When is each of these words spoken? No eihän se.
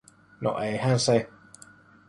No 0.41 0.57
eihän 0.59 0.99
se. 0.99 1.29